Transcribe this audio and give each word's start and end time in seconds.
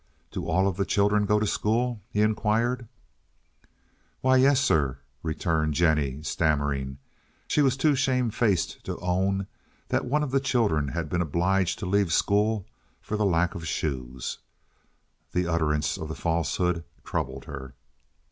"Do 0.31 0.47
all 0.47 0.67
of 0.67 0.77
the 0.77 0.83
children 0.83 1.27
go 1.27 1.39
to 1.39 1.45
school?" 1.45 2.01
he 2.09 2.21
inquired. 2.21 2.87
"Why 4.21 4.37
yes, 4.37 4.59
sir," 4.59 4.97
returned 5.21 5.75
Jennie, 5.75 6.23
stammering. 6.23 6.97
She 7.47 7.61
was 7.61 7.77
too 7.77 7.93
shamefaced 7.93 8.83
to 8.85 8.97
own 8.97 9.45
that 9.89 10.05
one 10.05 10.23
of 10.23 10.31
the 10.31 10.39
children 10.39 10.87
had 10.87 11.07
been 11.07 11.21
obliged 11.21 11.77
to 11.77 11.85
leave 11.85 12.11
school 12.11 12.65
for 12.99 13.15
the 13.15 13.25
lack 13.27 13.53
of 13.53 13.67
shoes. 13.67 14.39
The 15.33 15.45
utterance 15.45 15.99
of 15.99 16.07
the 16.07 16.15
falsehood 16.15 16.83
troubled 17.05 17.45
her. 17.45 17.75